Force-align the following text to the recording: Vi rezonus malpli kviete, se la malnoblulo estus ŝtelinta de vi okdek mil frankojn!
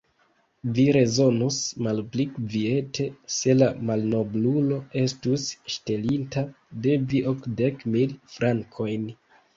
Vi 0.77 0.85
rezonus 0.95 1.57
malpli 1.87 2.25
kviete, 2.37 3.05
se 3.35 3.55
la 3.59 3.67
malnoblulo 3.89 4.79
estus 5.05 5.45
ŝtelinta 5.75 6.45
de 6.87 6.97
vi 7.13 7.25
okdek 7.35 7.89
mil 7.99 8.21
frankojn! 8.39 9.07